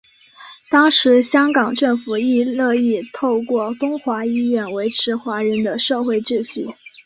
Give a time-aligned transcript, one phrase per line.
[0.71, 6.67] 当时香港政府亦乐意透过东华医院维持华人的社会秩序。